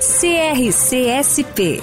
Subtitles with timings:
[0.00, 1.82] CRCSP.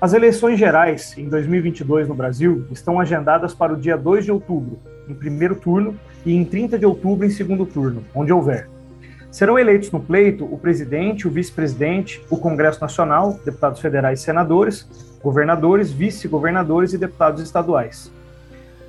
[0.00, 4.78] As eleições gerais em 2022 no Brasil estão agendadas para o dia 2 de outubro,
[5.08, 8.68] em primeiro turno, e em 30 de outubro, em segundo turno, onde houver.
[9.32, 14.88] Serão eleitos no pleito o presidente, o vice-presidente, o Congresso Nacional, deputados federais e senadores,
[15.20, 18.12] governadores, vice-governadores e deputados estaduais.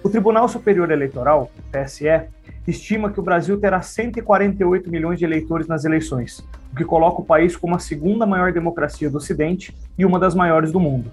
[0.04, 2.06] O Tribunal Superior Eleitoral, TSE,
[2.68, 7.26] estima que o Brasil terá 148 milhões de eleitores nas eleições, o que coloca o
[7.26, 11.12] país como a segunda maior democracia do Ocidente e uma das maiores do mundo.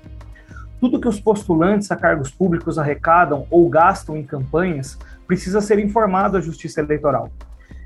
[0.79, 6.37] Tudo que os postulantes a cargos públicos arrecadam ou gastam em campanhas precisa ser informado
[6.37, 7.31] à Justiça Eleitoral.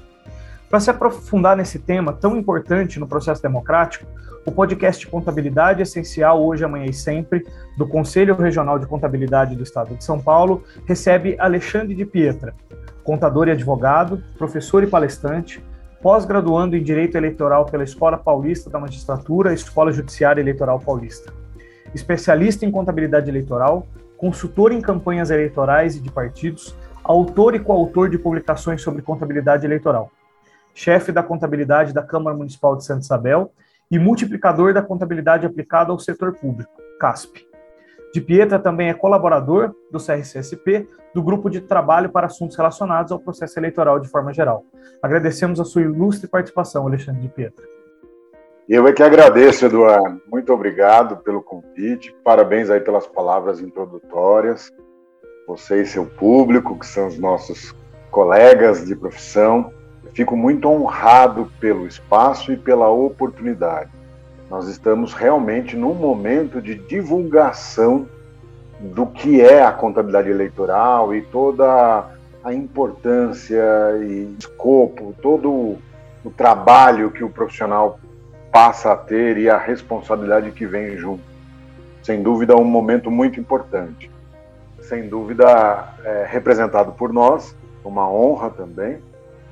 [0.73, 4.07] Para se aprofundar nesse tema tão importante no processo democrático,
[4.43, 7.45] o podcast Contabilidade Essencial Hoje, Amanhã e Sempre,
[7.77, 12.55] do Conselho Regional de Contabilidade do Estado de São Paulo, recebe Alexandre de Pietra,
[13.03, 15.63] contador e advogado, professor e palestrante,
[16.01, 21.31] pós-graduando em Direito Eleitoral pela Escola Paulista da Magistratura, Escola Judiciária Eleitoral Paulista.
[21.93, 23.85] Especialista em contabilidade eleitoral,
[24.17, 30.09] consultor em campanhas eleitorais e de partidos, autor e coautor de publicações sobre contabilidade eleitoral.
[30.73, 33.51] Chefe da contabilidade da Câmara Municipal de Santa Isabel
[33.91, 37.45] e multiplicador da contabilidade aplicada ao setor público, CASP.
[38.13, 43.19] De Pietra também é colaborador do CRCSP, do Grupo de Trabalho para Assuntos Relacionados ao
[43.19, 44.63] Processo Eleitoral de forma geral.
[45.01, 47.65] Agradecemos a sua ilustre participação, Alexandre de Pietra.
[48.69, 50.21] Eu é que agradeço, Eduardo.
[50.31, 52.15] Muito obrigado pelo convite.
[52.23, 54.71] Parabéns aí pelas palavras introdutórias.
[55.47, 57.75] Você e seu público, que são os nossos
[58.09, 59.73] colegas de profissão.
[60.13, 63.89] Fico muito honrado pelo espaço e pela oportunidade.
[64.49, 68.07] Nós estamos realmente num momento de divulgação
[68.79, 72.05] do que é a contabilidade eleitoral e toda
[72.43, 73.63] a importância
[74.01, 75.77] e escopo, todo
[76.23, 77.99] o trabalho que o profissional
[78.51, 81.23] passa a ter e a responsabilidade que vem junto.
[82.03, 84.11] Sem dúvida, um momento muito importante.
[84.81, 88.99] Sem dúvida, é, representado por nós, uma honra também,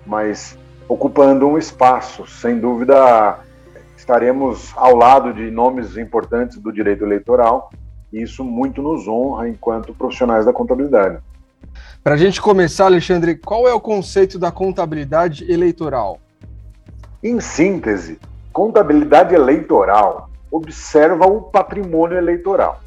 [0.05, 0.57] mas
[0.87, 3.39] ocupando um espaço, sem dúvida
[3.95, 7.69] estaremos ao lado de nomes importantes do direito eleitoral
[8.11, 11.19] e isso muito nos honra enquanto profissionais da contabilidade.
[12.03, 16.19] Para a gente começar, Alexandre, qual é o conceito da contabilidade eleitoral?
[17.23, 18.19] Em síntese,
[18.51, 22.81] contabilidade eleitoral observa o patrimônio eleitoral.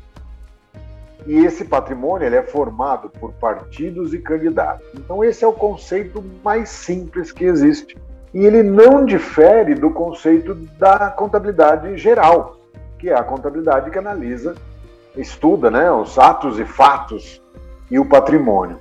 [1.27, 4.87] E esse patrimônio ele é formado por partidos e candidatos.
[4.95, 7.97] Então, esse é o conceito mais simples que existe
[8.35, 12.57] e ele não difere do conceito da contabilidade geral,
[12.99, 14.57] que é a contabilidade que analisa,
[15.17, 17.41] estuda né, os atos e fatos
[17.89, 18.81] e o patrimônio.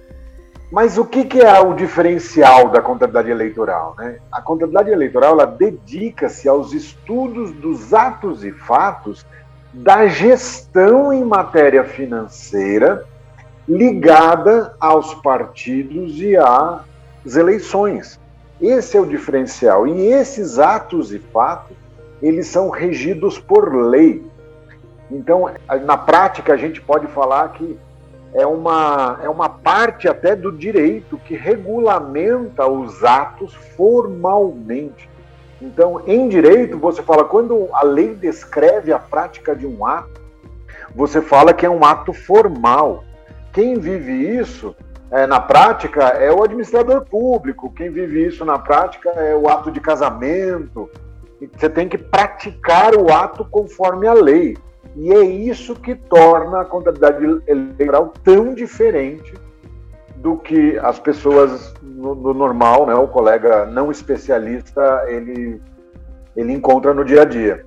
[0.72, 3.94] Mas o que, que é o diferencial da contabilidade eleitoral?
[3.96, 4.18] Né?
[4.32, 9.24] A contabilidade eleitoral ela dedica-se aos estudos dos atos e fatos
[9.74, 13.06] da gestão em matéria financeira
[13.68, 18.20] ligada aos partidos e às eleições.
[18.62, 19.88] Esse é o diferencial.
[19.88, 21.76] E esses atos e fatos,
[22.22, 24.24] eles são regidos por lei.
[25.10, 25.50] Então,
[25.86, 27.78] na prática, a gente pode falar que
[28.34, 35.10] é uma, é uma parte até do direito que regulamenta os atos formalmente.
[35.64, 40.22] Então, em direito, você fala, quando a lei descreve a prática de um ato,
[40.94, 43.06] você fala que é um ato formal.
[43.54, 44.76] Quem vive isso
[45.10, 49.72] é, na prática é o administrador público, quem vive isso na prática é o ato
[49.72, 50.90] de casamento.
[51.56, 54.58] Você tem que praticar o ato conforme a lei.
[54.98, 59.34] E é isso que torna a contabilidade eleitoral tão diferente
[60.24, 65.62] do que as pessoas no, no, normal, né, o colega não especialista, ele,
[66.34, 67.66] ele encontra no dia a dia.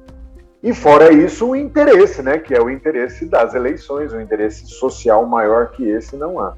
[0.62, 5.26] E fora isso, o interesse, né, que é o interesse das eleições, o interesse social
[5.26, 6.54] maior que esse não há.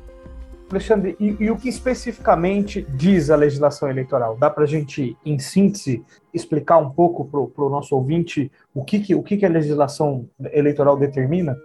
[0.70, 4.36] Alexandre, e, e, o que especificamente diz a legislação eleitoral?
[4.38, 9.00] Dá para a gente, em síntese, explicar um pouco para o nosso ouvinte o que,
[9.00, 11.56] que, o que, que a legislação eleitoral determina?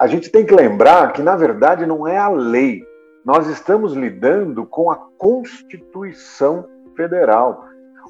[0.00, 2.82] A gente tem que lembrar que, na verdade, não é a lei.
[3.28, 6.64] Nós estamos lidando com a Constituição
[6.96, 7.66] Federal.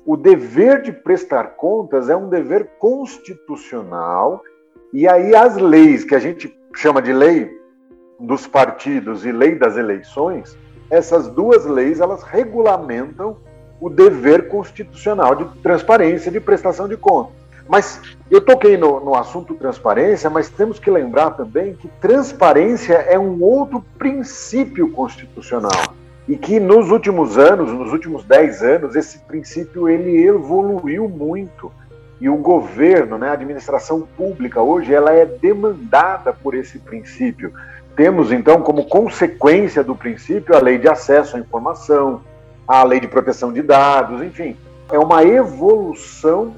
[0.07, 4.41] O dever de prestar contas é um dever constitucional,
[4.93, 7.51] e aí as leis, que a gente chama de lei
[8.21, 10.57] dos partidos e lei das eleições,
[10.89, 13.39] essas duas leis elas regulamentam
[13.81, 17.38] o dever constitucional de transparência de prestação de contas.
[17.69, 18.01] Mas
[18.31, 23.43] eu toquei no, no assunto transparência, mas temos que lembrar também que transparência é um
[23.43, 25.95] outro princípio constitucional
[26.27, 31.71] e que nos últimos anos, nos últimos dez anos, esse princípio ele evoluiu muito
[32.21, 37.53] e o governo, né, a administração pública hoje, ela é demandada por esse princípio.
[37.95, 42.21] Temos, então, como consequência do princípio a lei de acesso à informação,
[42.67, 44.57] a lei de proteção de dados, enfim.
[44.91, 46.57] É uma evolução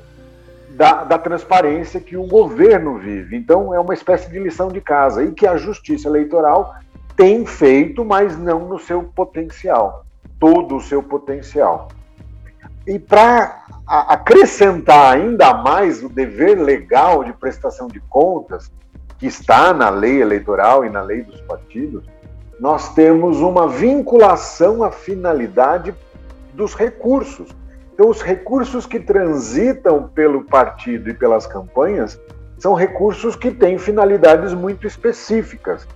[0.81, 3.37] da, da, transparência que o governo vive.
[3.37, 6.75] Então, é uma espécie de lição de casa e que a justiça eleitoral
[7.15, 10.07] tem feito, mas não no seu potencial
[10.39, 11.89] todo o seu potencial.
[12.87, 18.73] E para acrescentar ainda mais o dever legal de prestação de contas,
[19.19, 22.07] que está na lei eleitoral e na lei dos partidos,
[22.59, 25.95] nós temos uma vinculação à finalidade
[26.55, 27.51] dos recursos.
[28.01, 32.19] Então, os recursos que transitam pelo partido e pelas campanhas
[32.57, 35.87] são recursos que têm finalidades muito específicas.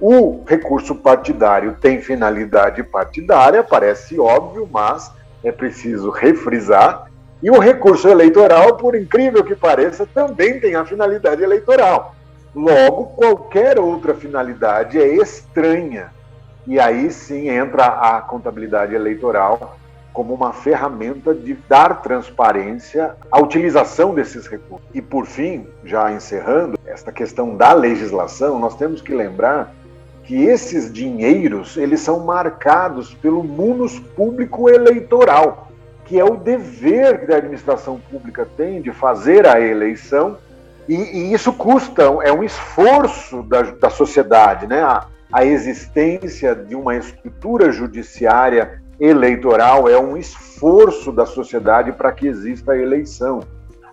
[0.00, 5.12] O recurso partidário tem finalidade partidária, parece óbvio, mas
[5.44, 7.10] é preciso refrisar.
[7.42, 12.14] E o recurso eleitoral, por incrível que pareça, também tem a finalidade eleitoral.
[12.54, 16.14] Logo, qualquer outra finalidade é estranha.
[16.66, 19.76] E aí sim entra a contabilidade eleitoral
[20.12, 24.86] como uma ferramenta de dar transparência à utilização desses recursos.
[24.92, 29.74] E por fim, já encerrando esta questão da legislação, nós temos que lembrar
[30.24, 35.68] que esses dinheiros eles são marcados pelo munus público eleitoral,
[36.04, 40.36] que é o dever que a administração pública tem de fazer a eleição
[40.88, 44.82] e, e isso custa, é um esforço da, da sociedade, né?
[44.82, 52.28] A, a existência de uma estrutura judiciária eleitoral é um esforço da sociedade para que
[52.28, 53.40] exista a eleição.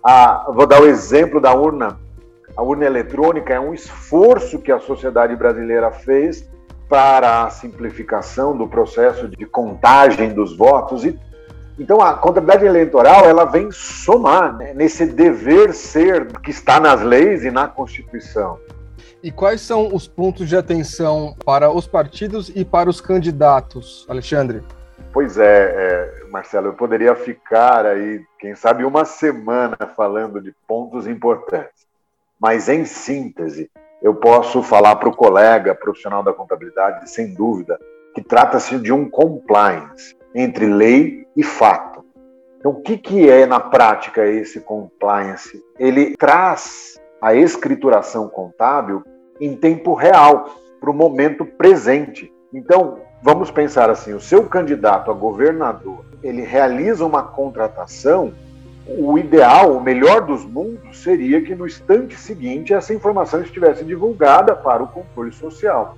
[0.04, 1.98] A, vou dar o exemplo da urna.
[2.56, 6.48] A urna eletrônica é um esforço que a sociedade brasileira fez
[6.88, 11.18] para a simplificação do processo de contagem dos votos e
[11.78, 17.42] então a contabilidade eleitoral ela vem somar né, nesse dever ser que está nas leis
[17.42, 18.58] e na Constituição.
[19.22, 24.62] E quais são os pontos de atenção para os partidos e para os candidatos, Alexandre?
[25.12, 31.08] Pois é, é, Marcelo, eu poderia ficar aí, quem sabe, uma semana falando de pontos
[31.08, 31.88] importantes.
[32.38, 33.68] Mas, em síntese,
[34.00, 37.78] eu posso falar para o colega profissional da contabilidade, sem dúvida,
[38.14, 42.04] que trata-se de um compliance entre lei e fato.
[42.58, 45.60] Então, o que, que é na prática esse compliance?
[45.78, 49.02] Ele traz a escrituração contábil
[49.40, 52.32] em tempo real, para o momento presente.
[52.54, 58.32] Então, vamos pensar assim: o seu candidato a governador ele realiza uma contratação.
[58.86, 64.56] O ideal, o melhor dos mundos, seria que no instante seguinte essa informação estivesse divulgada
[64.56, 65.96] para o controle social.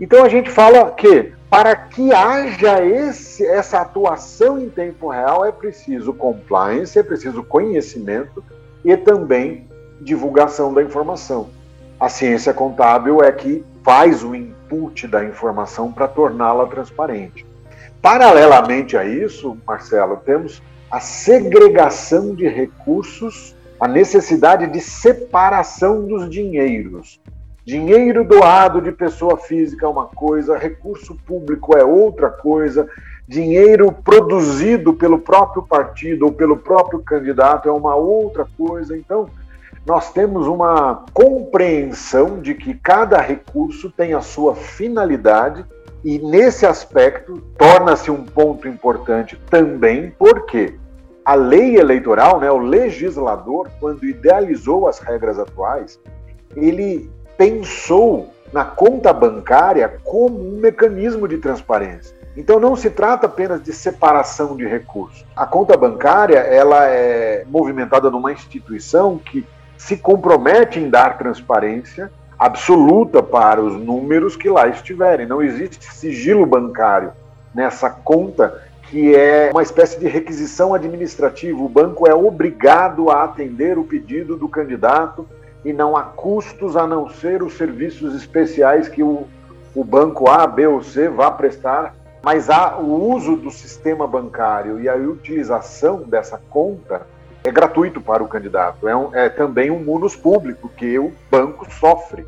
[0.00, 5.52] Então a gente fala que para que haja esse, essa atuação em tempo real é
[5.52, 8.42] preciso compliance, é preciso conhecimento
[8.82, 9.68] e também
[10.00, 11.50] divulgação da informação.
[12.00, 17.44] A ciência contábil é que faz o input da informação para torná-la transparente.
[18.00, 27.20] Paralelamente a isso, Marcelo, temos a segregação de recursos, a necessidade de separação dos dinheiros.
[27.66, 32.88] Dinheiro doado de pessoa física é uma coisa, recurso público é outra coisa,
[33.28, 38.96] dinheiro produzido pelo próprio partido ou pelo próprio candidato é uma outra coisa.
[38.96, 39.28] Então,
[39.86, 45.64] nós temos uma compreensão de que cada recurso tem a sua finalidade
[46.04, 50.74] e nesse aspecto torna-se um ponto importante também, porque
[51.24, 56.00] a lei eleitoral, né, o legislador, quando idealizou as regras atuais,
[56.56, 62.16] ele pensou na conta bancária como um mecanismo de transparência.
[62.36, 65.24] Então não se trata apenas de separação de recursos.
[65.36, 69.46] A conta bancária ela é movimentada numa instituição que
[69.80, 75.26] se compromete em dar transparência absoluta para os números que lá estiverem.
[75.26, 77.12] Não existe sigilo bancário
[77.54, 81.58] nessa conta que é uma espécie de requisição administrativa.
[81.58, 85.26] O banco é obrigado a atender o pedido do candidato
[85.64, 89.26] e não há custos a não ser os serviços especiais que o,
[89.74, 94.78] o banco A, B ou C vá prestar, mas há o uso do sistema bancário
[94.78, 97.06] e a utilização dessa conta
[97.42, 98.88] é gratuito para o candidato.
[98.88, 102.24] É, um, é também um munus público que o banco sofre.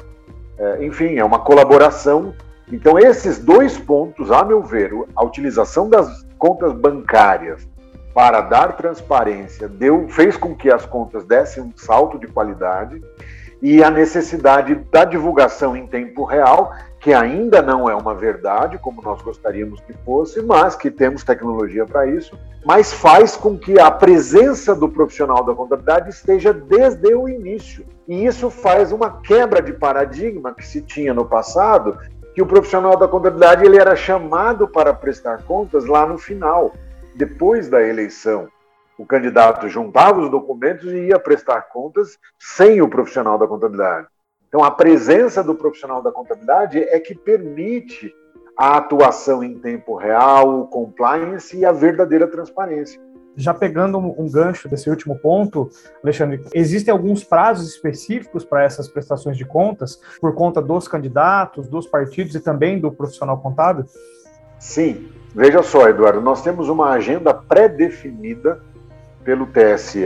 [0.58, 2.34] É, enfim, é uma colaboração.
[2.70, 7.66] Então, esses dois pontos, a meu ver, a utilização das contas bancárias
[8.14, 13.02] para dar transparência deu, fez com que as contas dessem um salto de qualidade
[13.60, 19.02] e a necessidade da divulgação em tempo real, que ainda não é uma verdade, como
[19.02, 23.90] nós gostaríamos que fosse, mas que temos tecnologia para isso, mas faz com que a
[23.90, 27.84] presença do profissional da contabilidade esteja desde o início.
[28.06, 31.98] E isso faz uma quebra de paradigma que se tinha no passado,
[32.34, 36.72] que o profissional da contabilidade ele era chamado para prestar contas lá no final
[37.14, 38.48] depois da eleição,
[38.96, 44.06] o candidato juntava os documentos e ia prestar contas sem o profissional da contabilidade.
[44.52, 48.14] Então, a presença do profissional da contabilidade é que permite
[48.54, 53.00] a atuação em tempo real, o compliance e a verdadeira transparência.
[53.34, 55.70] Já pegando um gancho desse último ponto,
[56.02, 61.86] Alexandre, existem alguns prazos específicos para essas prestações de contas, por conta dos candidatos, dos
[61.86, 63.86] partidos e também do profissional contábil?
[64.58, 68.60] Sim, Veja só, Eduardo, nós temos uma agenda pré-definida
[69.24, 70.04] pelo TSE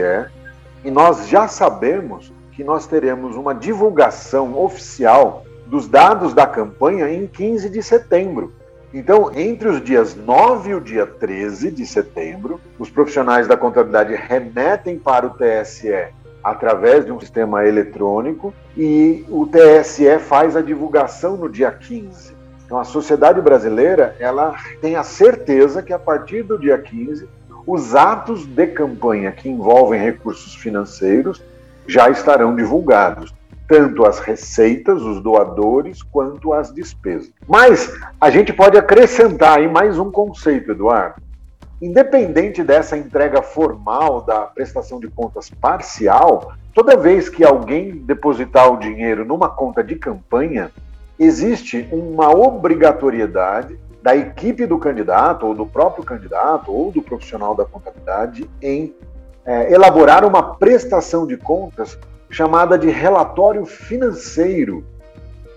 [0.85, 7.27] e nós já sabemos que nós teremos uma divulgação oficial dos dados da campanha em
[7.27, 8.51] 15 de setembro.
[8.91, 14.15] Então, entre os dias 9 e o dia 13 de setembro, os profissionais da contabilidade
[14.15, 16.07] remetem para o TSE
[16.43, 22.33] através de um sistema eletrônico e o TSE faz a divulgação no dia 15.
[22.65, 27.29] Então, a sociedade brasileira ela tem a certeza que a partir do dia 15,
[27.67, 31.39] os atos de campanha que envolvem recursos financeiros
[31.87, 33.33] já estarão divulgados,
[33.67, 37.31] tanto as receitas, os doadores, quanto as despesas.
[37.47, 41.21] Mas a gente pode acrescentar aí mais um conceito, Eduardo.
[41.81, 48.79] Independente dessa entrega formal da prestação de contas parcial, toda vez que alguém depositar o
[48.79, 50.71] dinheiro numa conta de campanha,
[51.19, 57.65] existe uma obrigatoriedade da equipe do candidato, ou do próprio candidato, ou do profissional da
[57.65, 58.95] contabilidade, em
[59.47, 61.97] é, elaborar uma prestação de contas
[62.29, 64.83] chamada de relatório financeiro.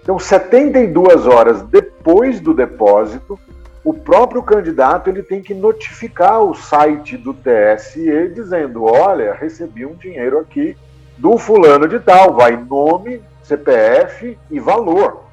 [0.01, 3.39] Então, 72 horas depois do depósito,
[3.85, 9.95] o próprio candidato ele tem que notificar o site do TSE dizendo: olha, recebi um
[9.95, 10.77] dinheiro aqui
[11.19, 15.25] do fulano de tal, vai nome, CPF e valor.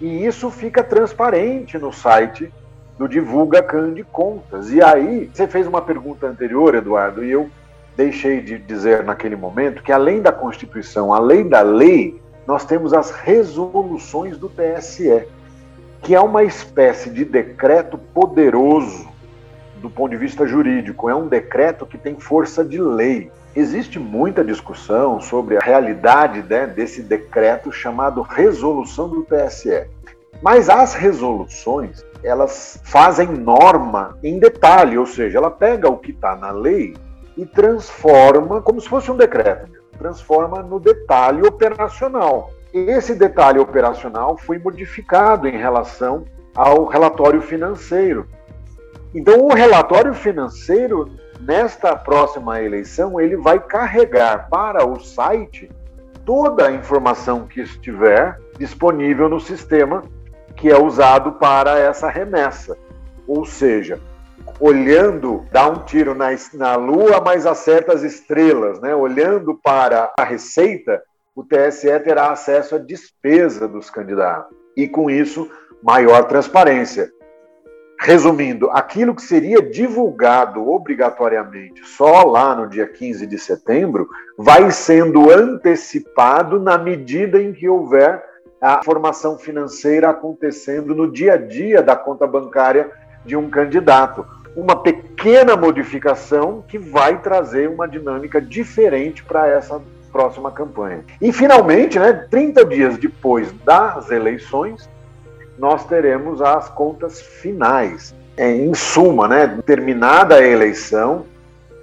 [0.00, 2.50] E isso fica transparente no site
[2.98, 4.70] do Divulga Can de Contas.
[4.70, 7.50] E aí, você fez uma pergunta anterior, Eduardo, e eu
[8.04, 13.10] deixei de dizer naquele momento que além da Constituição, além da lei, nós temos as
[13.10, 15.26] resoluções do TSE,
[16.00, 19.06] que é uma espécie de decreto poderoso
[19.82, 23.30] do ponto de vista jurídico, é um decreto que tem força de lei.
[23.54, 29.86] Existe muita discussão sobre a realidade né, desse decreto chamado resolução do TSE.
[30.42, 36.34] Mas as resoluções, elas fazem norma em detalhe, ou seja, ela pega o que está
[36.34, 36.94] na lei
[37.40, 42.50] e transforma, como se fosse um decreto, transforma no detalhe operacional.
[42.70, 48.26] Esse detalhe operacional foi modificado em relação ao relatório financeiro.
[49.14, 55.70] Então, o relatório financeiro nesta próxima eleição, ele vai carregar para o site
[56.26, 60.04] toda a informação que estiver disponível no sistema
[60.54, 62.76] que é usado para essa remessa.
[63.26, 63.98] Ou seja,
[64.58, 68.94] olhando, dá um tiro na, na lua, mas acerta as estrelas, né?
[68.94, 71.02] Olhando para a receita,
[71.34, 75.50] o TSE terá acesso à despesa dos candidatos e, com isso,
[75.82, 77.10] maior transparência.
[78.02, 85.30] Resumindo, aquilo que seria divulgado obrigatoriamente só lá no dia 15 de setembro vai sendo
[85.30, 88.24] antecipado na medida em que houver
[88.60, 92.90] a formação financeira acontecendo no dia a dia da conta bancária
[93.24, 94.26] de um candidato.
[94.56, 101.04] Uma pequena modificação que vai trazer uma dinâmica diferente para essa próxima campanha.
[101.20, 104.88] E, finalmente, né, 30 dias depois das eleições,
[105.58, 108.14] nós teremos as contas finais.
[108.36, 111.26] É, em suma, né, terminada a eleição,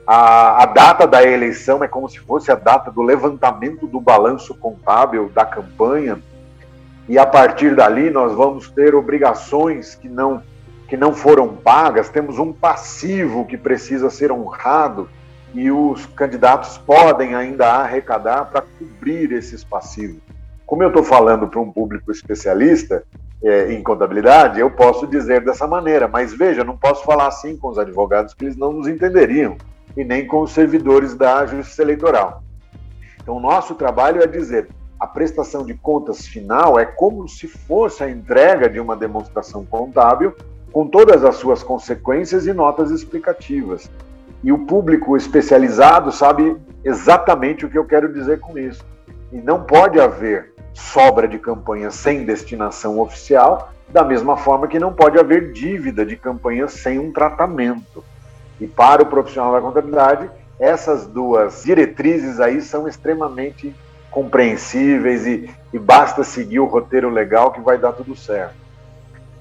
[0.08, 4.56] a, a, data da eleição é como se fosse a data do levantamento do balanço
[4.56, 6.18] contábil da campanha,
[7.10, 10.42] e a partir dali nós vamos ter obrigações que não,
[10.88, 15.10] que não foram pagas, temos um passivo que precisa ser honrado,
[15.54, 20.22] e os candidatos podem ainda arrecadar para cobrir esses passivos.
[20.66, 23.04] Como eu estou falando para um público especialista
[23.42, 27.70] é, em contabilidade, eu posso dizer dessa maneira, mas veja, não posso falar assim com
[27.70, 29.58] os advogados, que eles não nos entenderiam,
[29.96, 32.44] e nem com os servidores da Justiça Eleitoral.
[33.22, 34.68] Então, nosso trabalho é dizer:
[35.00, 40.36] a prestação de contas final é como se fosse a entrega de uma demonstração contábil,
[40.78, 43.90] com todas as suas consequências e notas explicativas.
[44.44, 46.56] E o público especializado sabe
[46.86, 48.86] exatamente o que eu quero dizer com isso.
[49.34, 54.94] E não pode haver sobra de campanha sem destinação oficial, da mesma forma que não
[54.94, 58.04] pode haver dívida de campanha sem um tratamento.
[58.62, 60.30] E para o profissional da contabilidade,
[60.60, 63.76] essas duas diretrizes aí são extremamente
[64.12, 68.67] compreensíveis e, e basta seguir o roteiro legal que vai dar tudo certo.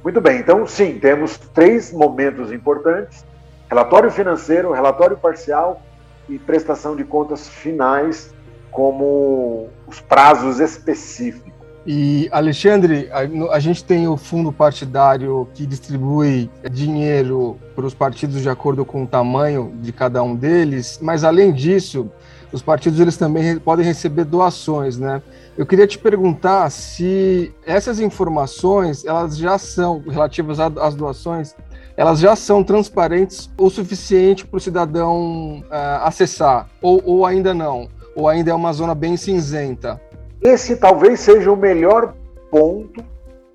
[0.07, 3.25] Muito bem, então sim, temos três momentos importantes
[3.69, 5.83] relatório financeiro, relatório parcial
[6.29, 8.33] e prestação de contas finais
[8.71, 11.53] como os prazos específicos.
[11.85, 18.41] E, Alexandre, a, a, gente tem o fundo partidário que distribui dinheiro para os partidos
[18.43, 22.09] de acordo com o tamanho de cada um deles, mas, além disso,
[22.52, 25.23] os partidos eles também podem receber doações, né?
[25.56, 31.54] Eu queria te perguntar se essas informações, elas já são relativas às doações,
[31.97, 37.89] elas já são transparentes o suficiente para o cidadão uh, acessar, ou, ou ainda não?
[38.15, 40.00] Ou ainda é uma zona bem cinzenta?
[40.43, 42.15] Esse talvez seja o melhor
[42.50, 43.02] ponto,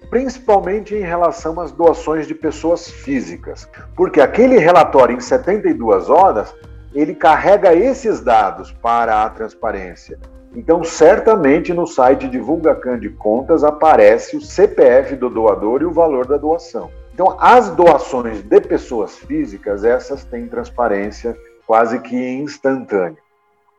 [0.10, 3.69] principalmente em relação às doações de pessoas físicas.
[3.95, 6.54] Porque aquele relatório em 72 horas,
[6.93, 10.19] ele carrega esses dados para a transparência.
[10.54, 16.27] Então, certamente no site Divulgacan de Contas aparece o CPF do doador e o valor
[16.27, 16.91] da doação.
[17.13, 23.17] Então, as doações de pessoas físicas, essas têm transparência quase que instantânea.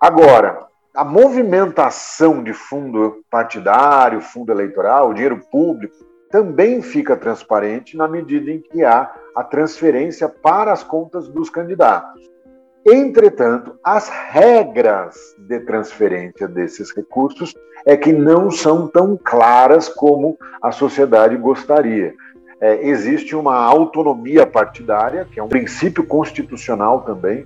[0.01, 5.95] Agora, a movimentação de fundo partidário, fundo eleitoral, dinheiro público,
[6.31, 12.32] também fica transparente na medida em que há a transferência para as contas dos candidatos.
[12.85, 17.55] Entretanto, as regras de transferência desses recursos
[17.87, 22.15] é que não são tão claras como a sociedade gostaria
[22.63, 27.45] é, existe uma autonomia partidária, que é um princípio constitucional também,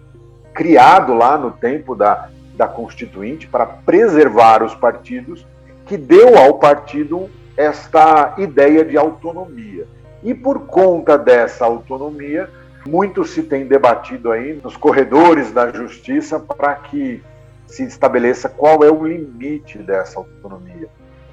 [0.53, 5.47] criado lá no tempo da, da Constituinte para preservar os partidos,
[5.87, 9.87] que deu ao partido esta ideia de autonomia.
[10.23, 12.51] E por conta dessa autonomia,
[12.87, 17.23] muito se tem debatido aí nos corredores da justiça para que
[17.67, 20.89] se estabeleça qual é o limite dessa autonomia.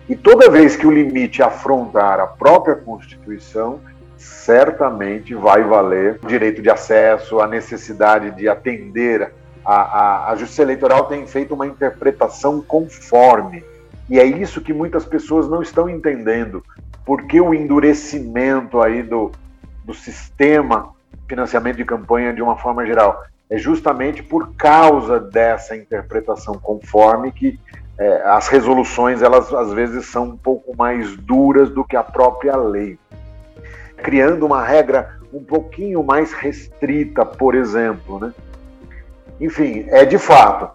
[0.09, 3.79] E toda vez que o limite afrontar a própria Constituição,
[4.17, 9.33] certamente vai valer o direito de acesso, a necessidade de atender.
[9.63, 13.63] A, a, a Justiça Eleitoral tem feito uma interpretação conforme.
[14.09, 16.63] E é isso que muitas pessoas não estão entendendo.
[17.05, 19.31] Porque o endurecimento aí do,
[19.85, 20.93] do sistema
[21.27, 27.59] financiamento de campanha de uma forma geral é justamente por causa dessa interpretação conforme que
[27.99, 32.55] é, as resoluções elas às vezes são um pouco mais duras do que a própria
[32.55, 32.97] lei,
[33.97, 38.33] criando uma regra um pouquinho mais restrita, por exemplo, né?
[39.39, 40.71] Enfim, é de fato,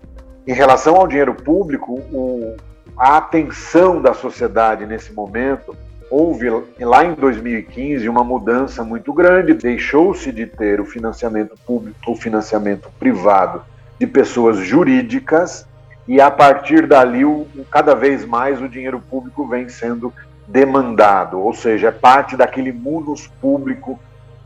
[0.47, 2.57] em relação ao dinheiro público, o,
[2.97, 5.77] a atenção da sociedade nesse momento
[6.11, 6.49] houve
[6.81, 12.89] lá em 2015 uma mudança muito grande, deixou-se de ter o financiamento público, o financiamento
[12.99, 13.63] privado
[13.99, 15.67] de pessoas jurídicas
[16.07, 17.25] e a partir dali,
[17.71, 20.13] cada vez mais o dinheiro público vem sendo
[20.47, 23.99] demandado, ou seja, é parte daquele munus público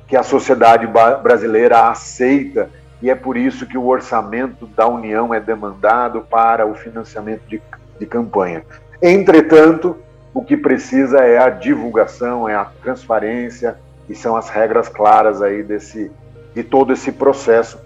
[0.09, 0.87] que a sociedade
[1.22, 2.68] brasileira aceita
[3.01, 7.62] e é por isso que o orçamento da União é demandado para o financiamento de
[8.03, 8.64] de campanha.
[9.01, 9.96] Entretanto,
[10.35, 13.77] o que precisa é a divulgação, é a transparência
[14.09, 16.11] e são as regras claras aí desse
[16.55, 17.79] de todo esse processo,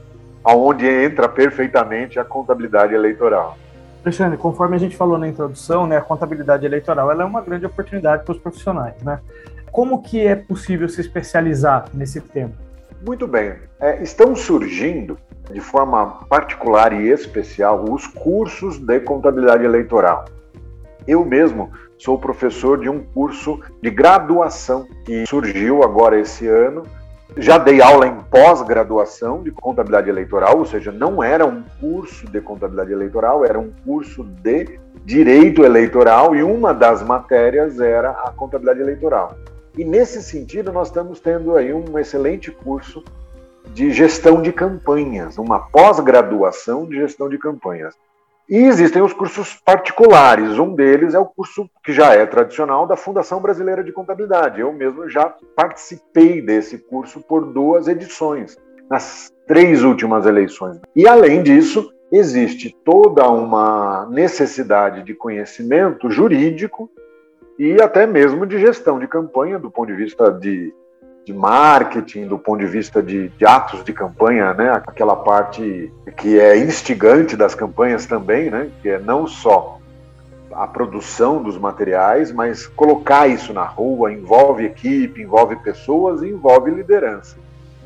[0.43, 3.57] aonde entra perfeitamente a contabilidade eleitoral.
[4.05, 7.67] Alexandre, conforme a gente falou na introdução, né, a contabilidade eleitoral ela é uma grande
[7.67, 9.21] oportunidade para os profissionais, né?
[9.73, 12.53] Como que é possível se especializar nesse tema?
[13.05, 13.55] Muito bem.
[13.79, 15.19] É, estão surgindo
[15.53, 20.25] de forma particular e especial os cursos de contabilidade eleitoral.
[21.07, 26.83] Eu mesmo sou professor de um curso de graduação que surgiu agora esse ano.
[27.37, 32.41] Já dei aula em pós-graduação de contabilidade eleitoral, ou seja, não era um curso de
[32.41, 38.81] contabilidade eleitoral, era um curso de direito eleitoral e uma das matérias era a contabilidade
[38.81, 39.37] eleitoral.
[39.77, 43.05] E nesse sentido, nós estamos tendo aí um excelente curso
[43.73, 47.95] de gestão de campanhas, uma pós-graduação de gestão de campanhas.
[48.49, 50.57] E existem os cursos particulares.
[50.59, 54.61] Um deles é o curso que já é tradicional da Fundação Brasileira de Contabilidade.
[54.61, 58.57] Eu mesmo já participei desse curso por duas edições,
[58.89, 60.81] nas três últimas eleições.
[60.95, 66.89] E além disso, existe toda uma necessidade de conhecimento jurídico
[67.59, 70.73] e até mesmo de gestão de campanha, do ponto de vista de,
[71.27, 74.81] de marketing, do ponto de vista de, de, atos de campanha, né?
[74.87, 78.71] aquela parte que é instigante das campanhas também, né?
[78.81, 79.81] que é não só
[80.53, 86.71] a produção dos materiais, mas colocar isso na rua envolve equipe, envolve pessoas e envolve
[86.71, 87.37] liderança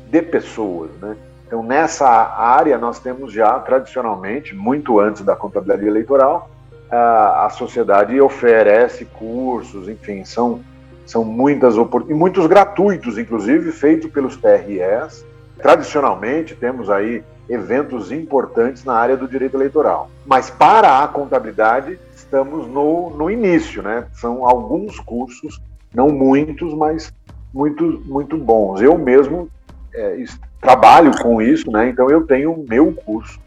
[0.07, 0.91] de pessoas.
[1.01, 1.17] Né?
[1.47, 6.47] Então, nessa área, nós temos já tradicionalmente, muito antes da contabilidade eleitoral,
[6.91, 10.61] a, sociedade oferece cursos, enfim, são,
[11.05, 15.25] são muitas oportunidades, muitos gratuitos, inclusive, feitos pelos TREs.
[15.57, 20.09] Tradicionalmente, temos aí eventos importantes na área do direito eleitoral.
[20.25, 24.07] Mas para a contabilidade, estamos no, no início, né?
[24.13, 25.61] São alguns cursos,
[25.93, 27.13] não muitos, mas
[27.53, 28.81] muito, muito bons.
[28.81, 29.49] Eu mesmo
[29.93, 30.23] é,
[30.61, 31.89] trabalho com isso, né?
[31.89, 33.39] Então eu tenho o meu curso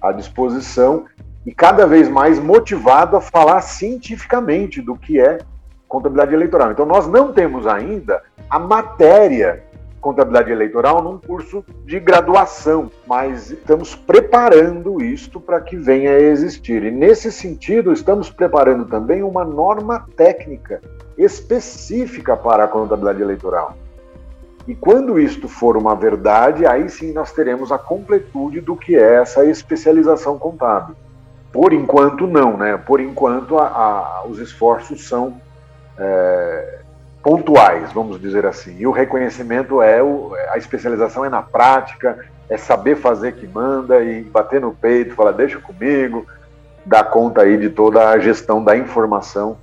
[0.00, 1.04] à disposição
[1.46, 5.38] e cada vez mais motivado a falar cientificamente do que é
[5.92, 6.72] contabilidade eleitoral.
[6.72, 9.62] Então, nós não temos ainda a matéria
[10.00, 16.82] contabilidade eleitoral num curso de graduação, mas estamos preparando isto para que venha a existir.
[16.82, 20.80] E nesse sentido, estamos preparando também uma norma técnica
[21.16, 23.76] específica para a contabilidade eleitoral.
[24.66, 29.16] E quando isto for uma verdade, aí sim nós teremos a completude do que é
[29.16, 30.96] essa especialização contábil.
[31.52, 32.76] Por enquanto, não, né?
[32.76, 35.40] Por enquanto, a, a, os esforços são
[35.98, 36.78] é,
[37.22, 38.76] pontuais, vamos dizer assim.
[38.78, 44.02] E o reconhecimento é o, a especialização é na prática, é saber fazer que manda
[44.02, 46.26] e bater no peito, falar deixa comigo,
[46.84, 49.56] dar conta aí de toda a gestão da informação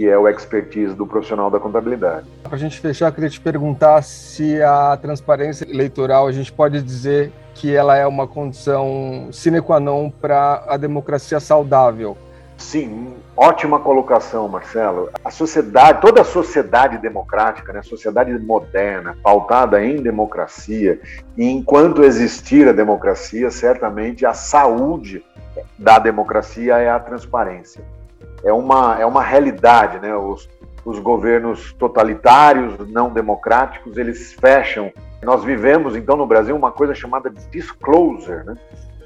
[0.00, 2.26] que é o expertise do profissional da contabilidade.
[2.42, 7.30] Para a gente fechar, queria te perguntar se a transparência eleitoral a gente pode dizer
[7.54, 12.16] que ela é uma condição sine qua non para a democracia saudável.
[12.60, 15.10] Sim, ótima colocação, Marcelo.
[15.24, 21.00] A sociedade, toda a sociedade democrática, né, sociedade moderna, pautada em democracia,
[21.36, 25.24] e enquanto existir a democracia, certamente a saúde
[25.76, 27.82] da democracia é a transparência
[28.44, 30.14] é uma, é uma realidade, né?
[30.14, 30.48] Os,
[30.84, 34.92] os governos totalitários, não democráticos, eles fecham.
[35.22, 38.54] Nós vivemos, então, no Brasil, uma coisa chamada disclosure, né?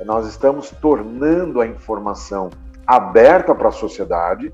[0.05, 2.51] Nós estamos tornando a informação
[2.87, 4.53] aberta para a sociedade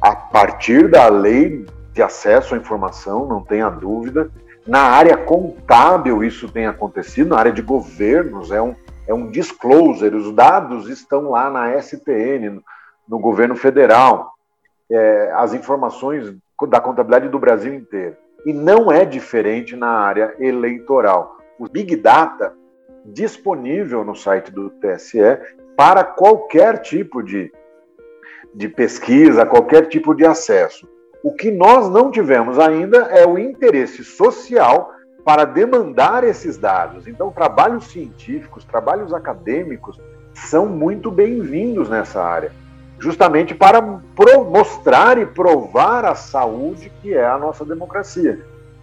[0.00, 4.30] a partir da lei de acesso à informação, não tenha dúvida.
[4.66, 8.74] Na área contábil isso tem acontecido, na área de governos é um,
[9.06, 12.62] é um disclosure, os dados estão lá na STN,
[13.08, 14.32] no governo federal,
[14.90, 16.34] é, as informações
[16.68, 18.16] da contabilidade do Brasil inteiro.
[18.46, 21.38] E não é diferente na área eleitoral.
[21.58, 22.54] O Big Data
[23.04, 25.38] disponível no site do TSE
[25.80, 27.50] para qualquer tipo de,
[28.54, 30.86] de pesquisa, qualquer tipo de acesso.
[31.24, 34.92] O que nós não tivemos ainda é o interesse social
[35.24, 37.08] para demandar esses dados.
[37.08, 39.98] Então, trabalhos científicos, trabalhos acadêmicos
[40.34, 42.52] são muito bem-vindos nessa área
[42.98, 48.38] justamente para mostrar e provar a saúde que é a nossa democracia,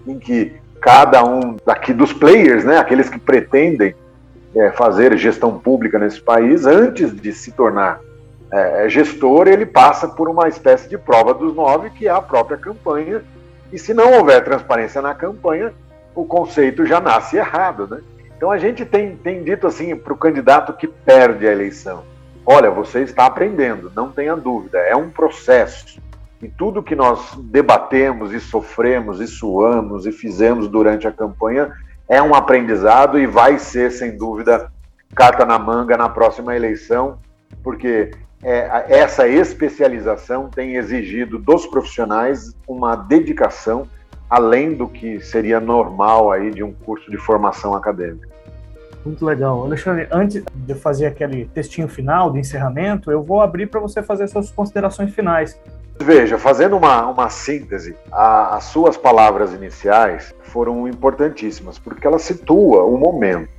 [0.08, 3.94] em que cada um daqui dos players, né, aqueles que pretendem
[4.56, 8.00] é, fazer gestão pública nesse país, antes de se tornar
[8.52, 12.58] é, gestor, ele passa por uma espécie de prova dos nove, que é a própria
[12.58, 13.22] campanha,
[13.72, 15.74] e se não houver transparência na campanha,
[16.16, 18.00] o conceito já nasce errado, né?
[18.36, 22.04] Então a gente tem, tem dito assim para o candidato que perde a eleição
[22.50, 26.02] olha, você está aprendendo, não tenha dúvida, é um processo.
[26.42, 31.74] E tudo que nós debatemos e sofremos e suamos e fizemos durante a campanha
[32.08, 34.72] é um aprendizado e vai ser, sem dúvida,
[35.15, 37.20] carta na manga na próxima eleição,
[37.63, 38.12] porque
[38.43, 43.88] é, essa especialização tem exigido dos profissionais uma dedicação
[44.30, 48.28] além do que seria normal aí de um curso de formação acadêmica.
[49.06, 49.63] Muito legal.
[49.63, 54.28] Alexandre, antes de fazer aquele textinho final de encerramento, eu vou abrir para você fazer
[54.28, 55.58] suas considerações finais.
[56.00, 62.84] Veja, fazendo uma, uma síntese, a, as suas palavras iniciais foram importantíssimas, porque ela situa
[62.84, 63.50] o momento.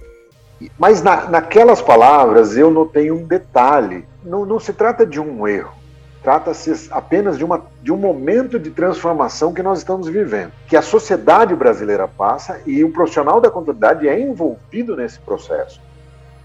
[0.78, 4.04] Mas na, naquelas palavras eu notei um detalhe.
[4.24, 5.74] Não, não se trata de um erro.
[6.22, 10.82] Trata-se apenas de, uma, de um momento de transformação que nós estamos vivendo, que a
[10.82, 15.80] sociedade brasileira passa e o profissional da contabilidade é envolvido nesse processo,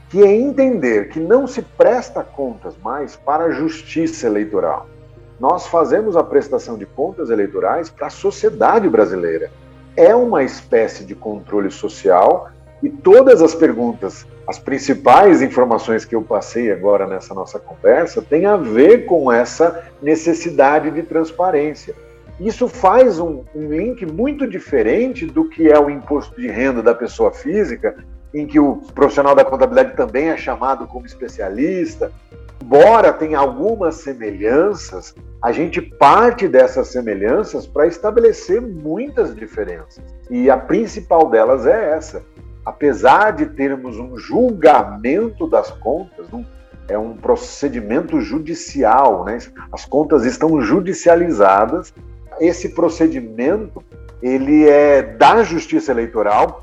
[0.09, 4.87] que é entender que não se presta contas mais para a justiça eleitoral.
[5.39, 9.51] Nós fazemos a prestação de contas eleitorais para a sociedade brasileira.
[9.95, 12.49] É uma espécie de controle social
[12.81, 18.45] e todas as perguntas, as principais informações que eu passei agora nessa nossa conversa, têm
[18.45, 21.95] a ver com essa necessidade de transparência.
[22.39, 26.93] Isso faz um, um, link muito diferente do que é o imposto de renda da
[26.93, 27.95] pessoa física,
[28.33, 32.11] em que o profissional da contabilidade também é chamado como especialista.
[32.61, 40.03] Embora tenha algumas semelhanças, a gente parte dessas semelhanças para estabelecer muitas diferenças.
[40.29, 42.23] E a principal delas é essa:
[42.65, 46.45] apesar de termos um julgamento das contas, um,
[46.87, 49.37] é um procedimento judicial, né?
[49.71, 51.93] as contas estão judicializadas,
[52.39, 53.83] esse procedimento
[54.21, 56.62] ele é da justiça eleitoral,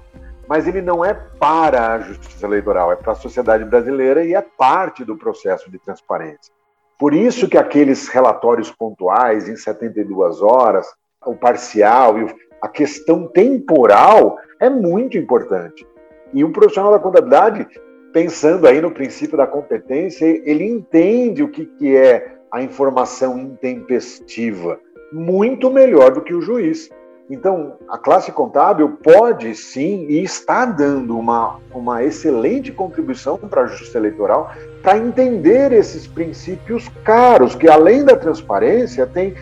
[0.50, 4.42] mas ele não é para a justiça eleitoral, é para a sociedade brasileira e é
[4.42, 6.52] parte do processo de transparência.
[6.98, 10.88] Por isso que aqueles relatórios pontuais em 72 horas,
[11.24, 12.26] o parcial e
[12.60, 15.86] a questão temporal é muito importante.
[16.34, 17.68] E um profissional da contabilidade,
[18.12, 24.80] pensando aí no princípio da competência, ele entende o que, que é a informação intempestiva
[25.12, 26.90] muito melhor do que o juiz.
[27.30, 33.66] Então, a classe contábil pode sim e está dando uma, uma excelente contribuição para a
[33.66, 34.50] justiça eleitoral
[34.82, 39.36] para entender esses princípios caros, que além da transparência, tem.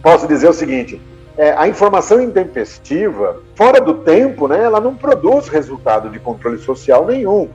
[0.00, 1.02] Posso dizer o seguinte:
[1.36, 7.04] é, a informação intempestiva, fora do tempo, né, ela não produz resultado de controle social
[7.06, 7.48] nenhum.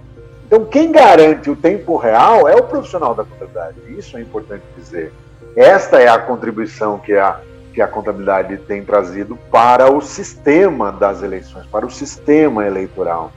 [0.46, 3.78] Então, quem garante o tempo real é o profissional da contabilidade.
[3.98, 5.14] Isso é importante dizer.
[5.56, 7.40] Esta é a contribuição que a,
[7.74, 13.32] que a contabilidade tem trazido para o sistema das eleições, para o sistema eleitoral.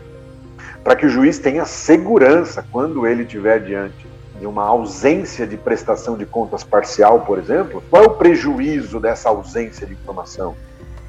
[0.82, 4.06] Para que o juiz tenha segurança quando ele estiver diante
[4.38, 9.28] de uma ausência de prestação de contas parcial, por exemplo, qual é o prejuízo dessa
[9.28, 10.54] ausência de informação?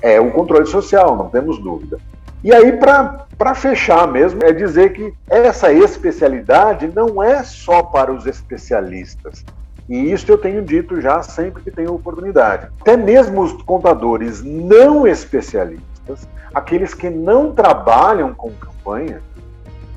[0.02, 1.98] É o controle social, não temos dúvida.
[2.44, 8.28] E aí, para fechar mesmo, é dizer que essa especialidade não é só para os
[8.28, 9.44] especialistas.
[9.88, 12.68] E isso eu tenho dito já sempre que tenho oportunidade.
[12.82, 19.22] Até mesmo os contadores não especialistas, aqueles que não trabalham com campanha,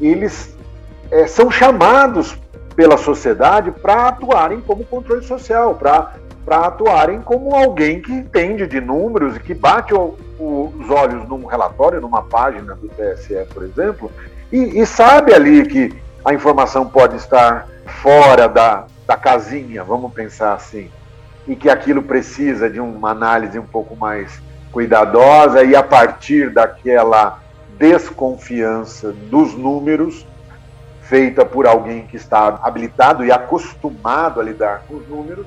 [0.01, 0.57] eles
[1.11, 2.38] é, são chamados
[2.77, 6.12] pela sociedade para atuarem como controle social, para
[6.46, 11.46] atuarem como alguém que entende de números e que bate o, o, os olhos num
[11.46, 14.12] relatório, numa página do TSE, por exemplo,
[14.53, 17.68] e, e, sabe ali que a informação pode estar
[18.02, 20.90] fora da, da casinha, vamos pensar assim,
[21.46, 27.40] e que aquilo precisa de uma análise um pouco mais cuidadosa e a partir daquela
[27.78, 30.26] desconfiança dos números,
[31.02, 35.46] feita por alguém que está habilitado e acostumado a lidar com os números,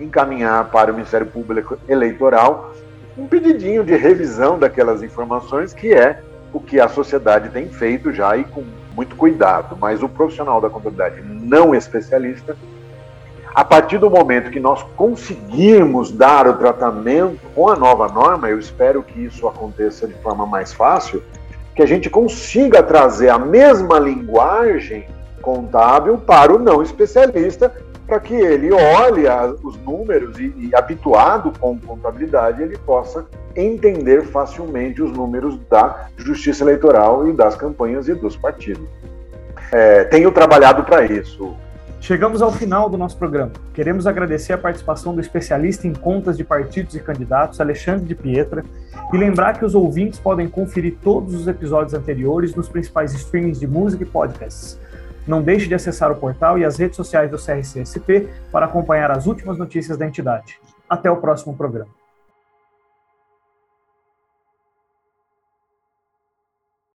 [0.00, 2.72] encaminhar para o Ministério Público Eleitoral
[3.16, 8.36] um pedidinho de revisão daquelas informações, que é o que a sociedade tem feito já
[8.36, 9.76] e com muito cuidado.
[9.80, 12.56] Mas o profissional da contabilidade não especialista,
[13.54, 18.58] a partir do momento que nós conseguirmos dar o tratamento com a nova norma, eu
[18.58, 21.22] espero que isso aconteça de forma mais fácil,
[21.74, 25.06] que a gente consiga trazer a mesma linguagem
[25.42, 27.74] contábil para o não especialista,
[28.12, 29.22] para que ele olhe
[29.62, 33.24] os números e, e, habituado com contabilidade, ele possa
[33.56, 38.86] entender facilmente os números da justiça eleitoral e das campanhas e dos partidos.
[39.72, 41.56] É, tenho trabalhado para isso.
[42.02, 43.52] Chegamos ao final do nosso programa.
[43.72, 48.62] Queremos agradecer a participação do especialista em contas de partidos e candidatos, Alexandre de Pietra,
[49.10, 53.66] e lembrar que os ouvintes podem conferir todos os episódios anteriores nos principais streamings de
[53.66, 54.78] música e podcasts.
[55.26, 59.26] Não deixe de acessar o portal e as redes sociais do CRCSP para acompanhar as
[59.26, 60.58] últimas notícias da entidade.
[60.88, 62.01] Até o próximo programa.